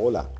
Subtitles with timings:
[0.00, 0.30] Hola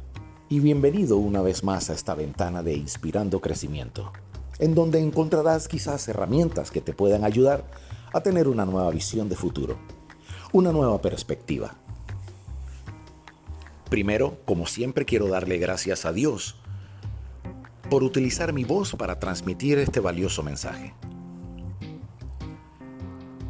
[0.49, 4.13] y bienvenido una vez más a esta ventana de Inspirando Crecimiento,
[4.61, 7.65] en donde encontrarás quizás herramientas que te puedan ayudar
[8.13, 9.77] a tener una nueva visión de futuro,
[10.53, 11.75] una nueva perspectiva.
[13.91, 16.55] Primero, como siempre, quiero darle gracias a Dios
[17.91, 20.95] por utilizar mi voz para transmitir este valioso mensaje.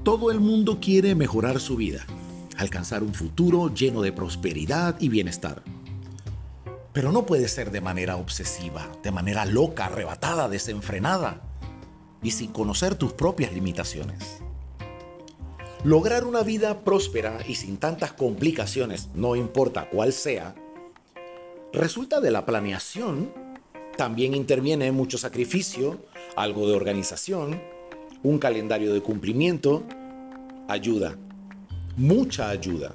[0.04, 2.06] Todo el mundo quiere mejorar su vida,
[2.56, 5.62] alcanzar un futuro lleno de prosperidad y bienestar.
[6.98, 11.40] Pero no puede ser de manera obsesiva, de manera loca, arrebatada, desenfrenada
[12.24, 14.42] y sin conocer tus propias limitaciones.
[15.84, 20.56] Lograr una vida próspera y sin tantas complicaciones, no importa cuál sea,
[21.72, 23.32] resulta de la planeación.
[23.96, 27.62] También interviene mucho sacrificio, algo de organización,
[28.24, 29.84] un calendario de cumplimiento,
[30.66, 31.14] ayuda,
[31.96, 32.90] mucha ayuda.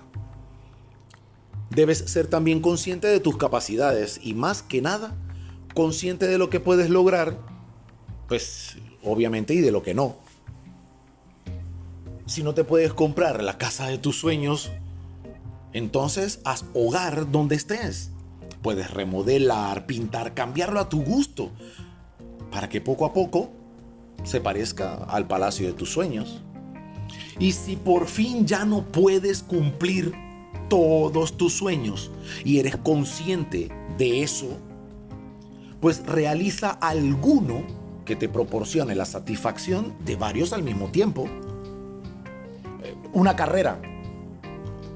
[1.75, 5.15] Debes ser también consciente de tus capacidades y más que nada,
[5.73, 7.37] consciente de lo que puedes lograr,
[8.27, 10.17] pues obviamente y de lo que no.
[12.25, 14.71] Si no te puedes comprar la casa de tus sueños,
[15.73, 18.11] entonces haz hogar donde estés.
[18.61, 21.51] Puedes remodelar, pintar, cambiarlo a tu gusto,
[22.51, 23.51] para que poco a poco
[24.23, 26.41] se parezca al palacio de tus sueños.
[27.39, 30.13] Y si por fin ya no puedes cumplir
[30.69, 32.11] todos tus sueños
[32.43, 34.47] y eres consciente de eso,
[35.79, 37.63] pues realiza alguno
[38.05, 41.27] que te proporcione la satisfacción de varios al mismo tiempo.
[43.13, 43.81] Una carrera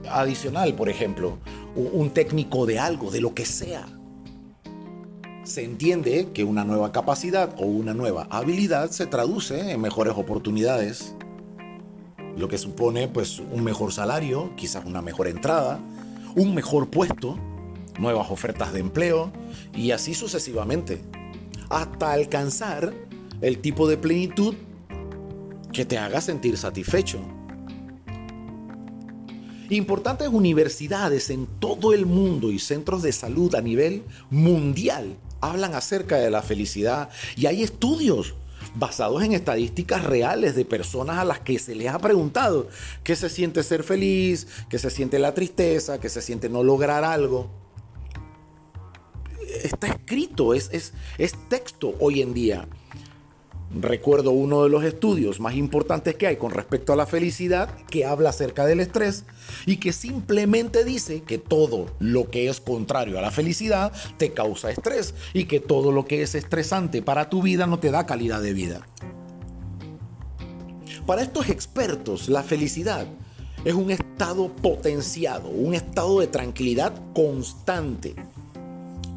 [0.10, 1.38] adicional, por ejemplo,
[1.76, 3.86] un técnico de algo, de lo que sea.
[5.44, 11.16] Se entiende que una nueva capacidad o una nueva habilidad se traduce en mejores oportunidades
[12.38, 15.80] lo que supone pues un mejor salario, quizás una mejor entrada,
[16.36, 17.38] un mejor puesto,
[18.00, 19.32] nuevas ofertas de empleo
[19.76, 21.02] y así sucesivamente,
[21.70, 22.94] hasta alcanzar
[23.42, 24.56] el tipo de plenitud
[25.73, 27.20] que te haga sentir satisfecho.
[29.70, 36.17] Importantes universidades en todo el mundo y centros de salud a nivel mundial hablan acerca
[36.17, 38.34] de la felicidad y hay estudios
[38.76, 42.67] basados en estadísticas reales de personas a las que se les ha preguntado
[43.04, 47.04] qué se siente ser feliz, qué se siente la tristeza, qué se siente no lograr
[47.04, 47.50] algo.
[49.64, 52.67] Está escrito, es, es, es texto hoy en día.
[53.73, 58.05] Recuerdo uno de los estudios más importantes que hay con respecto a la felicidad que
[58.05, 59.26] habla acerca del estrés
[59.66, 64.72] y que simplemente dice que todo lo que es contrario a la felicidad te causa
[64.72, 68.42] estrés y que todo lo que es estresante para tu vida no te da calidad
[68.42, 68.88] de vida.
[71.05, 73.05] Para estos expertos, la felicidad
[73.66, 78.16] es un estado potenciado, un estado de tranquilidad constante,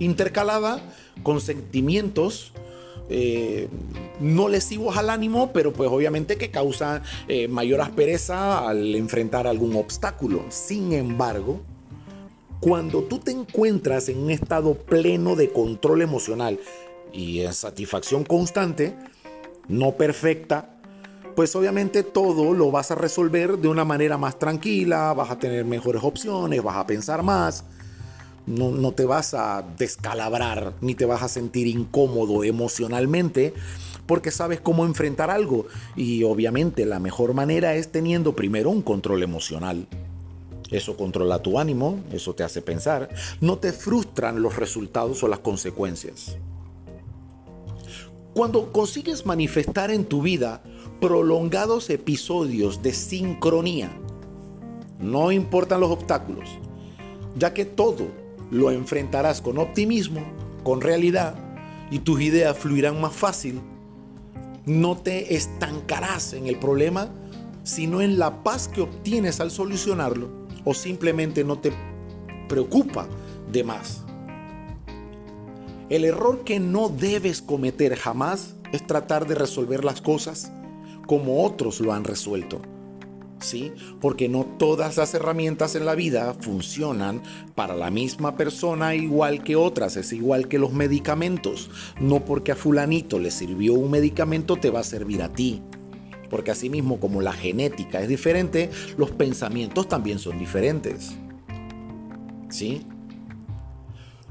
[0.01, 0.83] intercalada
[1.23, 2.53] con sentimientos
[3.11, 3.69] eh,
[4.21, 9.75] no lesivos al ánimo, pero pues obviamente que causa eh, mayor aspereza al enfrentar algún
[9.75, 10.45] obstáculo.
[10.49, 11.61] Sin embargo,
[12.61, 16.61] cuando tú te encuentras en un estado pleno de control emocional
[17.13, 18.95] y en satisfacción constante,
[19.67, 20.77] no perfecta,
[21.35, 25.65] pues obviamente todo lo vas a resolver de una manera más tranquila, vas a tener
[25.65, 27.65] mejores opciones, vas a pensar más
[28.47, 33.55] no, te vas a descalabrar ni te vas a sentir incómodo emocionalmente
[34.07, 35.67] porque sabes cómo enfrentar algo.
[35.97, 39.87] Y obviamente la mejor manera es teniendo primero un control emocional.
[40.71, 43.09] Eso controla tu ánimo, eso te hace pensar.
[43.41, 46.37] No te frustran los resultados o las consecuencias.
[48.35, 50.63] Cuando consigues manifestar en tu vida
[51.01, 53.91] prolongados episodios de sincronía,
[55.01, 56.49] no importan los obstáculos,
[57.37, 58.09] ya que todo
[58.51, 60.21] lo enfrentarás con optimismo,
[60.65, 61.35] con realidad,
[61.91, 63.61] y tus ideas fluirán más fácil.
[64.67, 67.09] No te estancarás en el problema,
[67.63, 70.29] sino en la paz que obtienes al solucionarlo,
[70.65, 71.73] o simplemente no te
[72.49, 73.09] preocupa
[73.51, 74.05] de más.
[75.89, 80.53] El error que no debes cometer jamás es tratar de resolver las cosas
[81.07, 82.61] como otros lo han resuelto.
[83.41, 83.73] ¿Sí?
[84.01, 87.23] Porque no todas las herramientas en la vida funcionan
[87.55, 91.71] para la misma persona igual que otras, es igual que los medicamentos.
[92.01, 95.63] No porque a fulanito le sirvió un medicamento te va a servir a ti.
[96.29, 101.17] Porque asimismo como la genética es diferente, los pensamientos también son diferentes.
[102.49, 102.87] ¿Sí?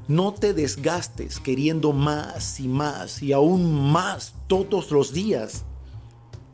[0.07, 5.65] No te desgastes queriendo más y más y aún más todos los días.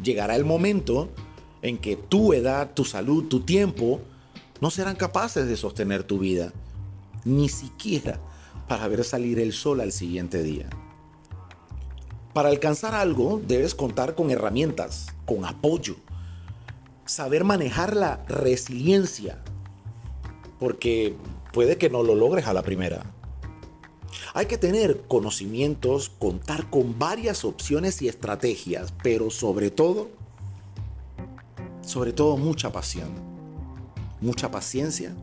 [0.03, 1.09] Llegará el momento
[1.65, 4.00] en que tu edad, tu salud, tu tiempo
[4.62, 6.53] no serán capaces de sostener tu vida.
[7.23, 8.19] ni siquiera
[8.67, 10.69] para ver salir el sol al siguiente día.
[12.33, 15.95] Para alcanzar algo debes contar con herramientas, con apoyo,
[17.06, 19.41] saber manejar la resiliencia,
[20.59, 21.15] porque
[21.51, 23.12] puede que no lo logres a la primera.
[24.35, 30.09] Hay que tener conocimientos, contar con varias opciones y estrategias, pero sobre todo,
[31.85, 33.09] sobre todo mucha pasión,
[34.19, 35.15] mucha paciencia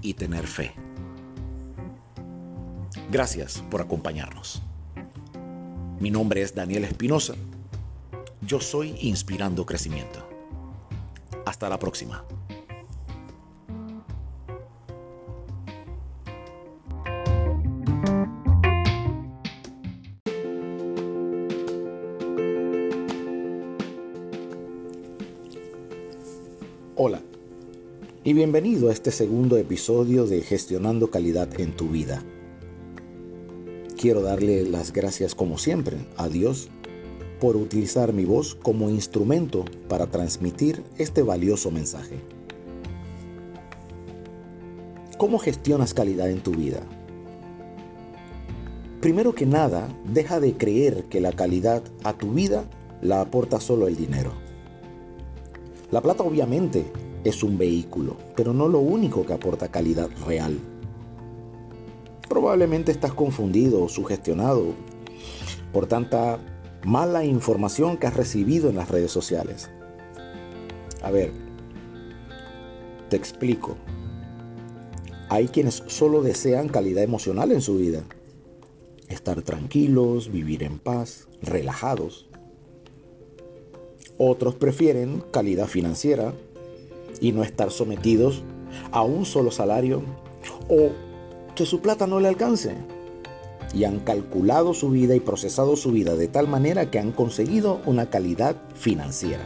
[0.00, 0.72] y tener fe.
[3.10, 4.62] Gracias por acompañarnos.
[6.00, 7.34] Mi nombre es Daniel Espinosa.
[8.40, 10.26] Yo soy Inspirando Crecimiento.
[11.44, 12.24] Hasta la próxima.
[27.00, 27.22] Hola
[28.24, 32.24] y bienvenido a este segundo episodio de Gestionando Calidad en tu vida.
[33.96, 36.70] Quiero darle las gracias como siempre a Dios
[37.40, 42.18] por utilizar mi voz como instrumento para transmitir este valioso mensaje.
[45.18, 46.80] ¿Cómo gestionas calidad en tu vida?
[49.00, 52.64] Primero que nada, deja de creer que la calidad a tu vida
[53.02, 54.47] la aporta solo el dinero.
[55.90, 56.84] La plata obviamente
[57.24, 60.58] es un vehículo, pero no lo único que aporta calidad real.
[62.28, 64.74] Probablemente estás confundido o sugestionado
[65.72, 66.38] por tanta
[66.84, 69.70] mala información que has recibido en las redes sociales.
[71.02, 71.32] A ver,
[73.08, 73.76] te explico.
[75.30, 78.02] Hay quienes solo desean calidad emocional en su vida.
[79.08, 82.27] Estar tranquilos, vivir en paz, relajados.
[84.18, 86.34] Otros prefieren calidad financiera
[87.20, 88.42] y no estar sometidos
[88.90, 90.02] a un solo salario
[90.68, 90.90] o
[91.54, 92.74] que su plata no le alcance.
[93.72, 97.80] Y han calculado su vida y procesado su vida de tal manera que han conseguido
[97.86, 99.44] una calidad financiera.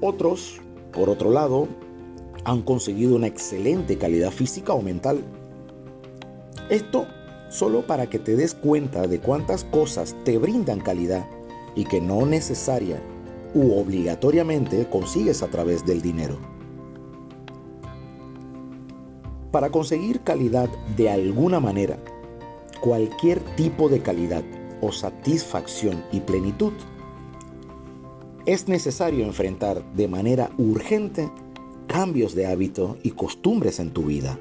[0.00, 0.60] Otros,
[0.92, 1.68] por otro lado,
[2.44, 5.22] han conseguido una excelente calidad física o mental.
[6.70, 7.06] Esto
[7.50, 11.26] solo para que te des cuenta de cuántas cosas te brindan calidad
[11.76, 13.00] y que no necesaria
[13.54, 16.38] u obligatoriamente consigues a través del dinero.
[19.52, 21.98] Para conseguir calidad de alguna manera,
[22.80, 24.42] cualquier tipo de calidad
[24.80, 26.72] o satisfacción y plenitud,
[28.44, 31.30] es necesario enfrentar de manera urgente
[31.86, 34.38] cambios de hábito y costumbres en tu vida.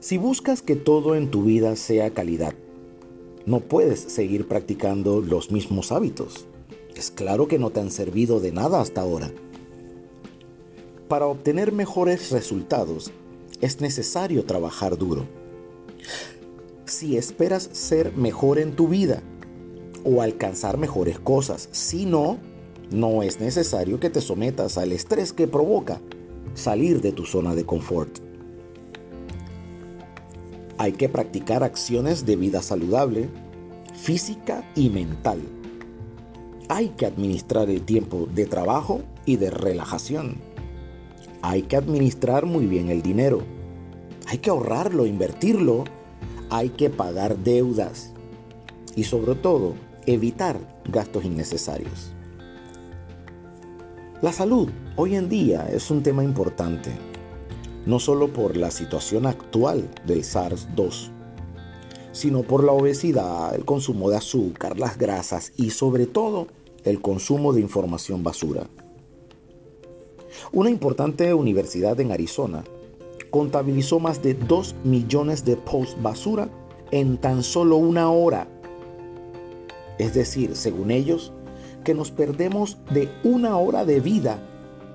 [0.00, 2.54] Si buscas que todo en tu vida sea calidad,
[3.46, 6.46] no puedes seguir practicando los mismos hábitos.
[6.94, 9.32] Es claro que no te han servido de nada hasta ahora.
[11.08, 13.10] Para obtener mejores resultados
[13.60, 15.26] es necesario trabajar duro.
[16.84, 19.22] Si esperas ser mejor en tu vida
[20.04, 22.38] o alcanzar mejores cosas, si no,
[22.90, 26.00] no es necesario que te sometas al estrés que provoca
[26.54, 28.18] salir de tu zona de confort.
[30.82, 33.28] Hay que practicar acciones de vida saludable,
[33.94, 35.40] física y mental.
[36.68, 40.52] Hay que administrar el tiempo de trabajo y de relajación
[41.42, 43.42] hay que administrar muy bien el dinero.
[44.28, 45.84] Hay que ahorrarlo, invertirlo.
[46.50, 48.12] Hay que pagar deudas.
[48.94, 49.74] Y sobre todo,
[50.06, 52.12] evitar gastos innecesarios.
[54.22, 56.92] La salud hoy en día es un tema importante,
[57.86, 61.10] no solo por la situación actual del SARS-2,
[62.12, 66.46] sino por la obesidad, el consumo de azúcar, las grasas y sobre todo
[66.84, 68.66] el consumo de información basura.
[70.52, 72.64] Una importante universidad en Arizona
[73.30, 76.48] contabilizó más de 2 millones de posts basura
[76.90, 78.46] en tan solo una hora.
[79.98, 81.32] Es decir, según ellos,
[81.84, 84.46] que nos perdemos de una hora de vida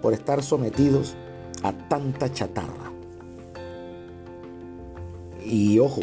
[0.02, 1.16] por estar sometidos
[1.64, 2.92] a tanta chatarra.
[5.44, 6.02] Y ojo,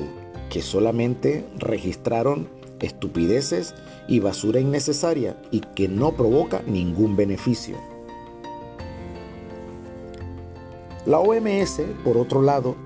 [0.51, 2.49] que solamente registraron
[2.81, 3.75] estupideces
[4.09, 7.77] y basura innecesaria y que no provoca ningún beneficio.
[11.07, 12.77] La OMS, por otro lado,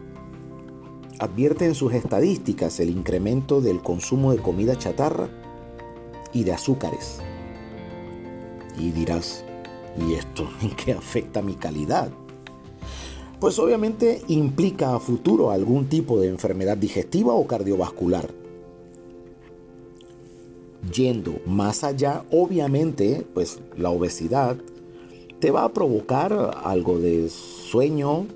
[1.18, 5.28] advierte en sus estadísticas el incremento del consumo de comida chatarra
[6.32, 7.20] y de azúcares.
[8.76, 9.44] Y dirás,
[9.96, 12.10] ¿y esto en qué afecta mi calidad?
[13.40, 18.28] Pues obviamente implica a futuro algún tipo de enfermedad digestiva o cardiovascular.
[20.92, 24.56] Yendo más allá, obviamente, pues la obesidad
[25.38, 28.26] te va a provocar algo de sueño,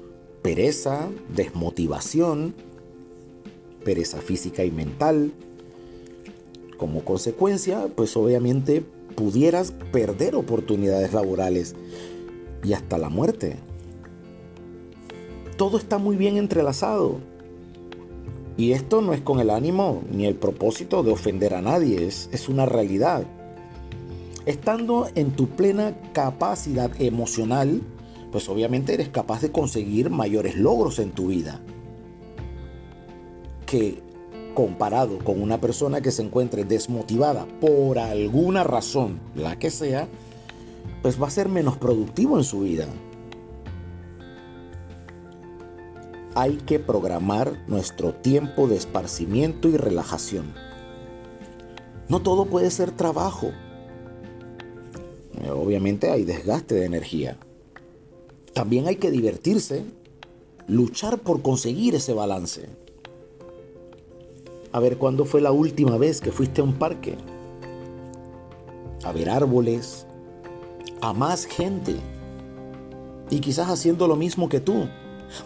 [0.43, 2.55] pereza, desmotivación,
[3.85, 5.33] pereza física y mental.
[6.77, 8.85] Como consecuencia, pues obviamente
[9.17, 11.75] pudieras perder oportunidades laborales
[12.63, 13.57] y hasta la muerte.
[15.63, 17.21] Todo está muy bien entrelazado.
[18.57, 22.29] Y esto no es con el ánimo ni el propósito de ofender a nadie, es,
[22.33, 23.23] es una realidad.
[24.45, 27.81] Estando en tu plena capacidad emocional,
[28.33, 31.61] pues obviamente eres capaz de conseguir mayores logros en tu vida.
[33.65, 34.03] Que
[34.55, 40.09] comparado con una persona que se encuentre desmotivada por alguna razón, la que sea,
[41.03, 42.89] pues va a ser menos productivo en su vida.
[46.35, 50.55] Hay que programar nuestro tiempo de esparcimiento y relajación.
[52.09, 53.51] No todo puede ser trabajo.
[55.51, 57.37] Obviamente hay desgaste de energía.
[58.55, 59.85] También hay que divertirse,
[60.67, 62.69] luchar por conseguir ese balance.
[64.73, 67.17] A ver, ¿cuándo fue la última vez que fuiste a un parque?
[69.05, 70.07] A ver árboles,
[71.03, 71.97] a más gente.
[73.29, 74.89] Y quizás haciendo lo mismo que tú,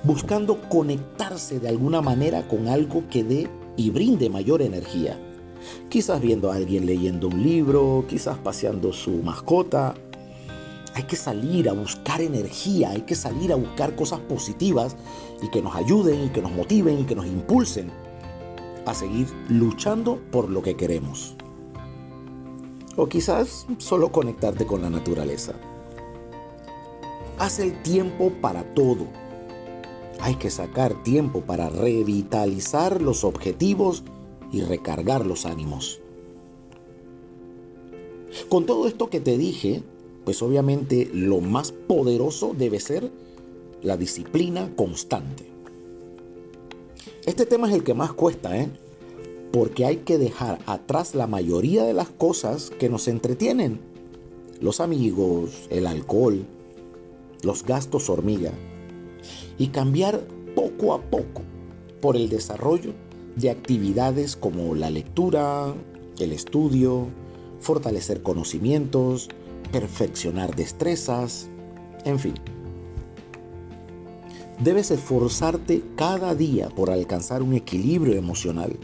[0.02, 5.18] buscando conectarse de alguna manera con algo que dé y brinde mayor energía.
[5.88, 9.94] Quizás viendo a alguien leyendo un libro, quizás paseando su mascota.
[10.94, 14.96] Hay que salir a buscar energía, hay que salir a buscar cosas positivas
[15.42, 17.90] y que nos ayuden y que nos motiven y que nos impulsen
[18.86, 21.36] a seguir luchando por lo que queremos.
[22.96, 25.52] O quizás solo conectarte con la naturaleza.
[27.38, 29.06] Haz el tiempo para todo.
[30.20, 34.02] Hay que sacar tiempo para revitalizar los objetivos
[34.52, 36.00] y recargar los ánimos.
[38.48, 39.82] Con todo esto que te dije,
[40.24, 43.10] pues obviamente lo más poderoso debe ser
[43.82, 45.46] la disciplina constante.
[47.24, 48.68] Este tema es el que más cuesta, ¿eh?
[49.52, 53.80] porque hay que dejar atrás la mayoría de las cosas que nos entretienen.
[54.60, 56.44] Los amigos, el alcohol,
[57.42, 58.52] los gastos hormiga.
[59.58, 60.20] Y cambiar
[60.54, 61.42] poco a poco
[62.00, 62.92] por el desarrollo
[63.36, 65.74] de actividades como la lectura,
[66.18, 67.08] el estudio,
[67.60, 69.28] fortalecer conocimientos,
[69.72, 71.48] perfeccionar destrezas,
[72.04, 72.34] en fin.
[74.62, 78.78] Debes esforzarte cada día por alcanzar un equilibrio emocional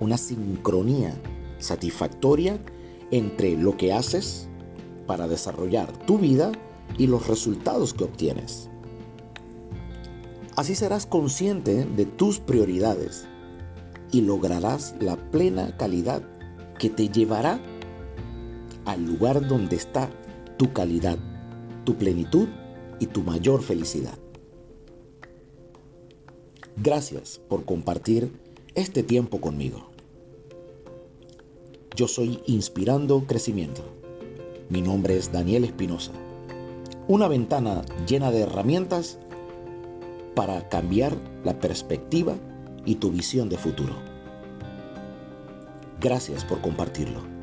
[0.00, 1.14] una sincronía
[1.58, 2.58] satisfactoria
[3.10, 4.48] entre lo que haces
[5.06, 6.52] para desarrollar tu vida
[6.96, 8.68] y los resultados que obtienes.
[10.58, 13.28] Así serás consciente de tus prioridades
[14.10, 16.20] y lograrás la plena calidad
[16.80, 17.60] que te llevará
[18.84, 20.10] al lugar donde está
[20.56, 21.16] tu calidad,
[21.84, 22.48] tu plenitud
[22.98, 24.18] y tu mayor felicidad.
[26.76, 28.32] Gracias por compartir
[28.74, 29.90] este tiempo conmigo.
[31.94, 33.84] Yo soy Inspirando Crecimiento.
[34.70, 36.10] Mi nombre es Daniel Espinosa.
[37.06, 39.20] Una ventana llena de herramientas
[40.38, 42.36] para cambiar la perspectiva
[42.84, 43.96] y tu visión de futuro.
[46.00, 47.37] Gracias por compartirlo.